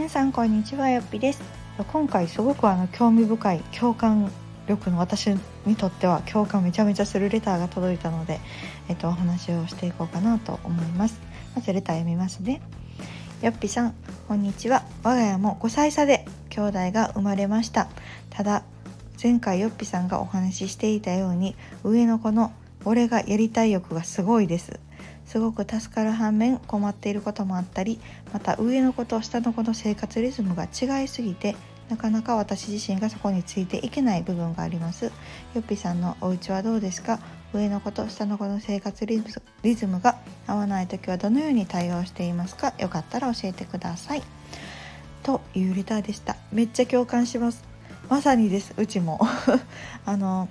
[0.00, 1.42] 皆さんこんにちはよっぴです。
[1.92, 4.32] 今回すごくあの興味深い共感
[4.66, 5.28] 力の私
[5.66, 8.40] にとっては共感めちゃめちゃするレターが届いたので、
[8.88, 11.20] えっと、お話をしていこうかなと思います。
[11.54, 12.62] まずレター読みますね。
[13.42, 13.94] よっぴさん
[14.26, 14.84] こんにちは。
[15.02, 17.90] 我が家も5歳差で兄弟が生まれました。
[18.30, 18.62] ただ
[19.22, 22.54] 前回よっぴさんがお話ししていたように上の子の
[22.86, 24.80] 俺がやりたい欲がすごいです。
[25.30, 28.00] すごく助かる反面困っていることもあったり
[28.32, 31.54] また上の子と下の子の生活リズムが違いすぎて
[31.88, 35.04] なかなか私自身がそこについていけない部分があります。
[35.06, 35.10] よ
[35.58, 37.18] っぴさんのお家はどうですか？
[37.52, 39.20] 上の子と下の子の生活リ
[39.74, 40.16] ズムが
[40.46, 42.74] 合わない時はどのように対応していますか？
[42.78, 44.22] よかったら教えてください。
[45.24, 46.36] というレターでした。
[46.52, 47.64] めっちゃ共感します。
[48.08, 48.72] まさにです。
[48.76, 49.20] うちも。
[50.06, 50.48] あの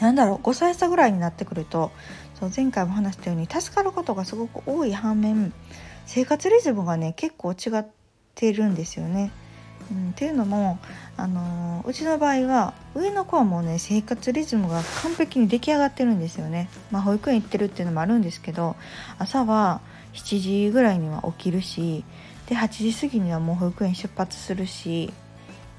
[0.00, 0.46] なんだろう。
[0.46, 1.92] 5歳差ぐらいになってくると
[2.38, 5.52] そう前回も話したように助かることがすごく多い反面
[6.06, 7.86] 生活リズムがね結構違っ
[8.34, 9.30] てるんですよね。
[9.90, 10.78] うん、っていうのも、
[11.16, 16.70] あのー、うちの場合は上の子はもうね生活リズムが完璧に出来上がってるんですよね。
[16.90, 18.76] まあ、保育園行ってるっていうのもあるんですけど
[19.18, 19.80] 朝は
[20.14, 22.04] 7時ぐらいには起きるし
[22.48, 25.12] で8時過ぎにはもう保育園出発するし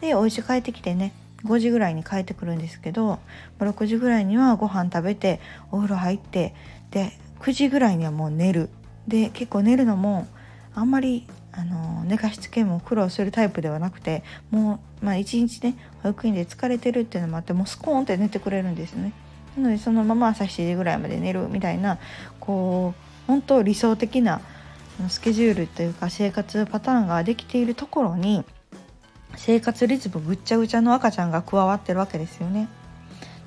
[0.01, 1.13] でお家帰ってきてね
[1.45, 3.19] 5時ぐらいに帰ってくるんですけど
[3.59, 5.39] 6時ぐらいにはご飯食べて
[5.71, 6.53] お風呂入って
[6.91, 8.69] で9時ぐらいにはもう寝る
[9.07, 10.27] で結構寝るのも
[10.73, 19.13] あんまりあの寝かしつけも苦労するタイプではなくてもう、まあ、一日ね保育園で疲れてるっていうのもあってもうスコーンって寝てくれるんですね。
[19.55, 21.97] なのでそのまま朝7時ぐらいまで寝るみたいな
[22.41, 24.41] こう本当理想的な
[25.07, 28.43] スケジュールというか生活パターンができているところに
[29.37, 32.67] 生活リズムぐっちゃぐちゃの赤ちゃんが加わってるわけですよね。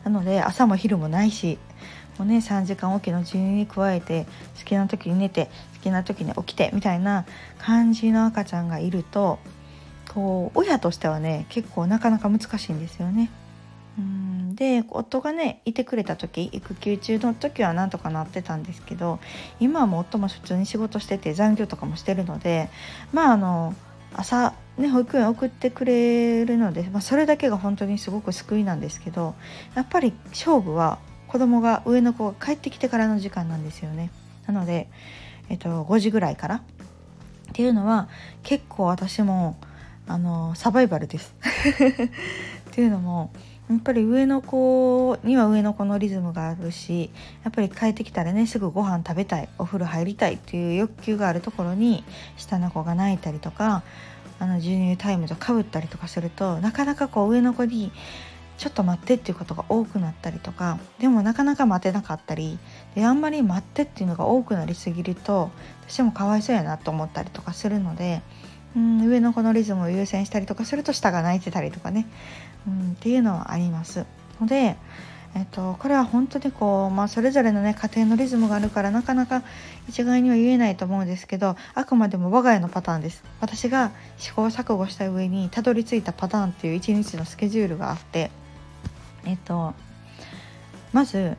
[0.05, 1.59] なので朝も昼もないし
[2.19, 4.27] もうね3時間おきの授乳に加えて
[4.59, 7.27] 好きな時に寝て好きな時に起きてみたいな
[7.59, 9.39] 感じの赤ちゃんがいると
[10.15, 13.31] こう親としてはね結構なかなか難しいんですよね。
[13.99, 19.21] うんで夫がねいてくれた時育休中の時はなんとかなってたんですけど
[19.61, 22.69] 今はもう夫も普通に仕事してて残業とかもしてるので
[23.13, 23.75] まああの
[24.15, 29.35] 朝ね、保育園送ってくれるので、まあ、それだけが本当にすごく救いなんですけど
[29.75, 34.11] やっぱり勝負は子供が上の子が帰ってきてからの時間なんですよね。
[34.47, 34.89] なので、
[35.51, 36.61] えっと、5時ぐらいからっ
[37.53, 38.09] ていうのは
[38.43, 39.59] 結構私も
[40.07, 41.35] あのサバイバルです。
[42.71, 43.31] っていうのも
[43.69, 47.11] やっぱり上の子には上の子のリズムがあるし
[47.45, 52.03] やっぱり帰ってきたらねすぐご飯食べたいお風呂入りたいっていう欲求があるところに
[52.37, 53.83] 下の子が泣いたりとか
[54.39, 57.93] あの授乳タイムとかぶったりとかするとなかなかこう上の子に
[58.57, 62.59] ちょっと待ってっていうことが多くなったりとかでもなかなか待てなかったり
[62.95, 65.51] であんまり待ってっていうのが多くなりすぎると
[65.87, 68.21] 私もかわいそうやなと思ったりとかするので
[68.77, 72.07] うん上の子のリズムを優先したりとかすると下が泣いてたりとかね。
[72.67, 74.05] うんっていうのはあります。
[74.41, 74.77] ので
[75.35, 79.43] えっと、これは本当にこう、まあ、それぞれのね家庭のリズムがあるからなかなか
[79.89, 83.23] 一概には言えないと思うんですけどあくまでも我が家のパターンです。
[83.41, 88.31] 私が試行錯誤した上にたどり着いたパターンっていう一日のスケジュールがあって
[89.27, 89.75] えっと
[90.93, 91.37] まず、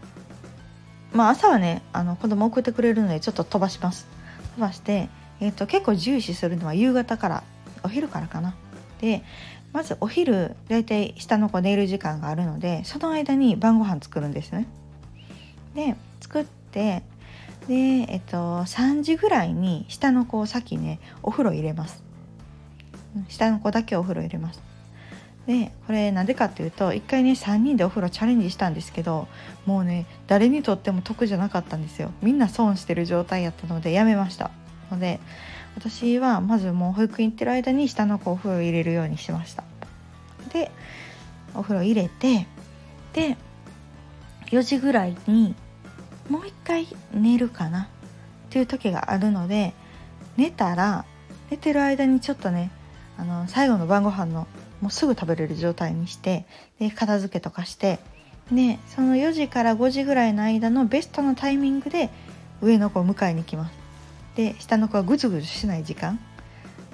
[1.11, 4.07] まあ、朝はねあの子供送ってくれるのでちょっと飛ばします。
[4.55, 5.09] 飛ばして、
[5.41, 7.43] えっと、結構重視するのは夕方から
[7.83, 8.55] お昼からかな
[8.99, 9.23] で
[9.71, 14.67] まずお昼大体下の子寝る時間があるのでその間に晩ご飯作るんですね。
[15.75, 17.03] で作って
[17.67, 22.03] で、えっと、3時ぐらいに下の子を先ねお風呂入れます。
[23.27, 24.61] 下の子だけお風呂入れます。
[25.45, 29.27] でこれなんでかっていうと一回ね3人でお風呂チャレンジしたんですけど
[29.65, 34.51] もうね誰にとっても得じゃなかったんですよみんな損してる状態やったのでやめました
[34.91, 35.19] ので
[35.75, 39.63] 私はまずもう保育園行ってる間に下の子お風呂入れるようにしました。
[40.51, 40.71] で
[41.55, 42.47] お風呂入れて
[43.13, 43.37] で
[44.47, 45.55] 4時ぐらいに
[46.29, 47.87] もう一回寝るかなっ
[48.49, 49.73] ていう時があるので
[50.37, 51.05] 寝たら
[51.49, 52.71] 寝てる間にちょっとね
[53.17, 54.47] あの最後の晩ご飯の
[54.81, 56.45] もうすぐ食べれる状態にして
[56.79, 57.99] で片付けとかして
[58.51, 62.09] でその4時から5時ぐらいの間のベストのタイミングで
[62.61, 63.78] 上の子を迎えに行きます。
[64.35, 66.19] で下の子はぐずぐずしない時間。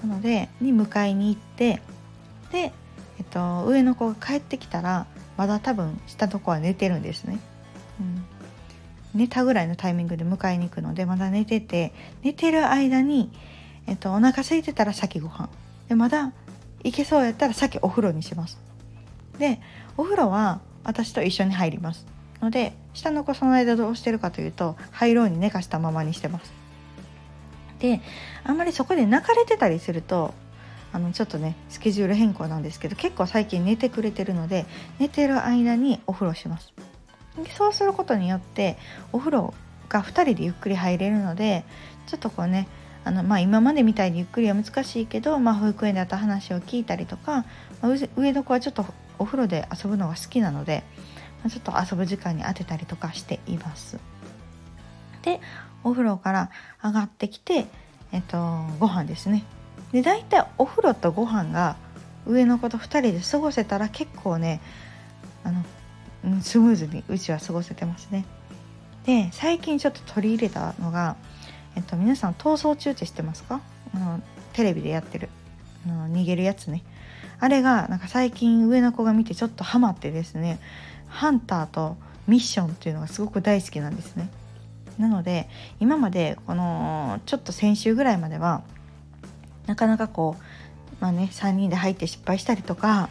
[0.04, 1.82] なのでに迎えに行って
[2.52, 2.74] で、
[3.18, 7.40] えっと、上の子が帰ってきたらまだ多分下の子は寝てるんですね、
[8.00, 8.26] うん、
[9.20, 11.94] 寝たぐらいのタイミングで迎えに行くのでまだ寝てて
[12.24, 13.32] 寝てる間に、
[13.88, 15.50] えっと、お腹空いてたら先ご飯。
[15.90, 16.34] でまだ
[16.84, 18.60] 行けそうやったら先お風呂にします。
[19.40, 19.60] で
[19.98, 22.06] お風呂は私と一緒に入ります。
[22.42, 26.65] ので下の子その間どうしてるかというと入ろうに寝かしたままにしてます。
[27.80, 28.02] で
[28.44, 30.34] あんまりそこで泣かれてたりすると
[30.94, 34.66] あのちょっとねスケジュール変更なんですけど結構最近寝てくれてるので
[35.00, 36.74] 寝てる間にお風呂します
[37.58, 38.78] そうすることによって
[39.12, 39.54] お風呂
[39.90, 41.66] が2人でゆっくり入れるので
[42.08, 42.68] ちょっとこうね
[43.04, 47.46] あの、まあ、今までみたいにゆっくりは難しいけど、まあ、保育園であった話を聞いたりとか、
[47.82, 48.86] まあ、上の子はちょっと
[49.20, 50.84] お風呂で遊ぶのが好きなので、
[51.44, 54.00] まあ、ちょっと遊ぶ時間に当てたりとかしています。
[55.22, 55.40] で
[55.86, 56.50] お風呂から
[56.84, 57.68] 上がってきて、
[58.12, 58.38] えっと、
[58.80, 59.44] ご飯ですね。
[59.94, 61.78] で大体お風呂とご飯が
[62.26, 64.60] 上の子と2人で過ごせたら結構ね
[65.44, 68.26] あのスムーズにうちは過ごせてますね。
[69.06, 71.16] で最近ちょっと取り入れたのが、
[71.76, 73.62] えっと、皆さん逃走中って知ってますか？
[73.94, 74.22] あの
[74.54, 75.30] テレビでやってる
[75.86, 76.84] あの逃げるやつね
[77.40, 80.60] あれがなんか最近上の子が見てちょっとハマってですね
[81.08, 81.96] ハンターと
[82.28, 84.30] ミッションっていうのがすごく大好きなんですね。
[84.98, 85.50] なので
[85.80, 88.64] 今までこのちょっと先週ぐらいまでは
[89.68, 90.44] なかなかこう
[91.00, 93.10] まあね3人で入って失敗したりとか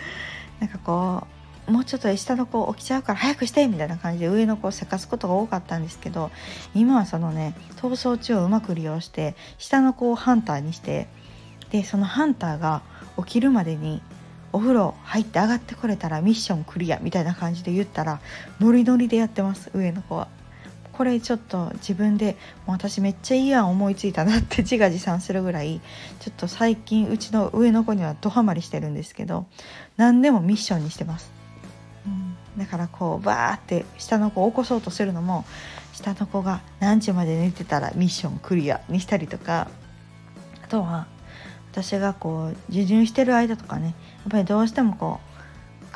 [0.60, 1.26] なんかこ
[1.68, 6.30] うもうちょっと下の子起きちゃうから早くしてみたいな感じで上の子をせかすことが多かったんですけど
[6.74, 11.08] 今はそのね逃走中をうまく利用して下の子をハンターにして
[11.70, 12.82] でそのハンターが
[13.18, 14.00] 起きるまでに
[14.52, 18.20] お風呂入って上がってこれたらミッションクリアみたいな感じで言ったら
[18.60, 20.28] ノリノリでやってます上の子は。
[20.98, 22.36] これちょっと自分で
[22.66, 25.80] も私めっちゃいい案思いついたなって自画自賛するぐらい
[26.18, 29.46] ちょっと最近うちの上の子にはドハマりしてるんですけど
[29.96, 31.30] 何でもミッションにしてます、
[32.04, 35.44] うん、だからこうバーって下の子を起こそうとするのも
[35.92, 39.70] 下の子が何時まで寝てたらミッションクリアにしたりとか
[40.64, 41.06] あとは
[41.70, 43.94] 私がこう授乳してる間とかね
[44.24, 45.28] やっぱりどうしてもこう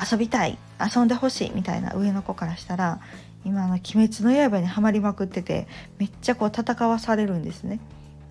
[0.00, 3.00] 遊びたい遊んでほしいみたいな上の子からしたら
[3.44, 5.66] 今の「鬼滅の刃」にはまりまくってて
[5.98, 7.80] めっちゃこう戦わされるんですね。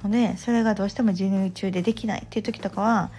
[0.04, 3.12] のでそれがどうしても授乳中でできないっていう時とかは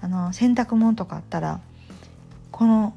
[0.00, 1.60] あの洗濯物とかあったら
[2.50, 2.94] この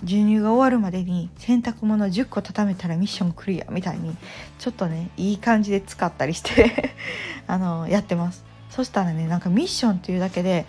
[0.00, 4.16] 授乳が終わるまでに洗濯物10個畳めたらミッションクリアみたいに
[4.58, 6.94] ちょっとねいい感じで使ったりして
[7.46, 10.66] あのやってますそしたらねなんかミッションっていうだけで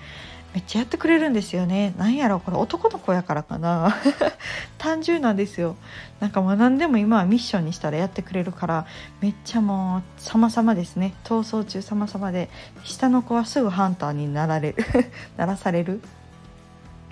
[0.56, 1.94] めっちゃやってくれるんですよね。
[1.98, 3.94] なんやろこれ男の子やからかな。
[4.80, 5.76] 単純なんですよ。
[6.22, 8.86] なんか学んでも今はミッションにしたらやってくれるから
[9.20, 11.14] めっちゃもう様々ですね。
[11.26, 12.50] 逃走中様々で
[12.86, 14.86] 下の子はすぐハンターになられる。
[15.36, 16.02] ならされる。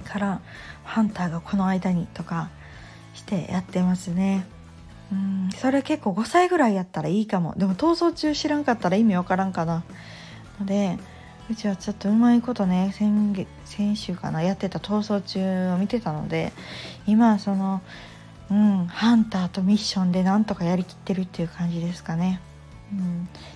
[0.05, 0.39] から
[0.85, 2.47] ハンターがこの間にとか
[3.13, 4.45] してやってますね。
[5.11, 7.55] うんそれ結構5歳ぐらいやったらいいかも。
[7.57, 9.83] でも逃走中知らんかったら意味わからんかな。
[10.61, 10.97] ので
[11.49, 16.53] うちはちょっとうまいことね先月先週かなやってた逃走中を見てたので
[17.05, 17.81] 今はその
[18.49, 22.39] うんハンターとミッションでなんとかやりきってるっていう感じですかね。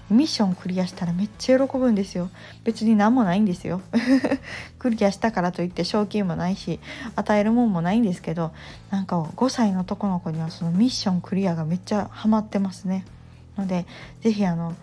[0.10, 2.30] うん、ミッションクリアしたらめっちゃ喜ぶんですよ。
[2.64, 3.82] 別に何もないんですよ。
[4.80, 6.80] クリアしたからといって賞金もないし
[7.16, 8.52] 与えるもんもないんですけど
[8.90, 13.06] なんか5歳の男の子にはそのミッションクリアがめっちゃハマってますね。
[13.58, 13.86] ので
[14.22, 14.74] 是非あの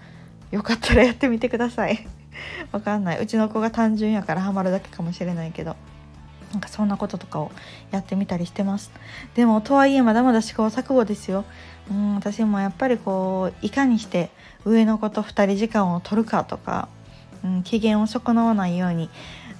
[0.52, 2.06] よかったらやってみてください。
[2.72, 3.20] わかんない。
[3.20, 5.76] うちの子が単純やからハマるだけかもしれないけど。
[6.52, 7.50] なんかそんなこととかを
[7.90, 8.92] やってみたりしてます。
[9.34, 11.44] でもとはいえまだまだ試行錯誤ですよ。
[11.90, 14.30] うん私もやっぱりこういかにして
[14.64, 16.88] 上の子と2人時間を取るかとか、
[17.44, 19.10] うん、機嫌を損なわないように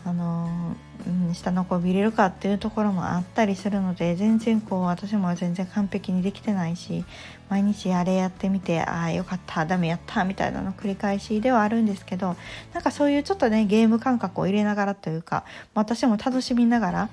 [0.05, 0.77] あの
[1.07, 7.05] うん、下の子を見れるかっていうところもあったりするので全然こう私も全然完璧にできてないし
[7.51, 12.37] 毎日あれやってみてああよかったダメやったみたいなの繰り返しではあるんですけど
[12.73, 15.45] なんかそういうちょっとねゲーム感覚を入れながらというか
[15.75, 17.09] 私も楽しみながら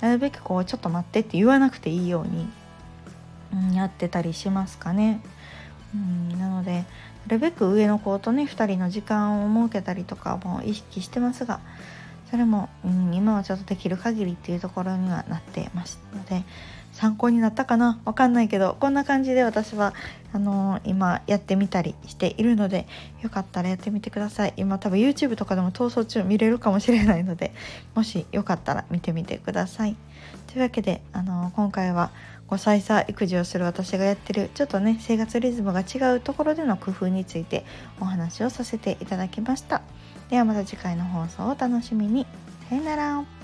[0.00, 2.46] なるべくこうちょっと待ってって言わなくていいように、
[3.54, 5.20] うん、やってたりしますかね。
[5.94, 6.84] うん、なので
[7.26, 11.60] なるべく上の子とね2人の時間を設けたりとかも意識してますが
[12.30, 16.44] それも、うん、今はちょっとできる限りっていうところにはなってますので
[16.92, 18.00] 参考になったかな？
[18.04, 19.94] わかんないけどこんな感じで私は
[20.32, 22.86] あのー、今やってみたりしているので
[23.22, 24.54] よかったらやってみてください。
[24.56, 27.52] 今多分 YouTube とかでも逃走中見れるかもしれないので
[27.94, 29.96] もしよかったら見てみてください。
[30.48, 32.10] というわけで、あのー、今回は
[32.48, 37.64] 5歳差育児をする私がやってるちょっとね生活リズムが違うところでの工夫について
[38.00, 39.82] お話をさせていただきました。
[40.30, 42.24] ではまた次回の放送をお楽しみに。
[42.68, 43.39] さよなら。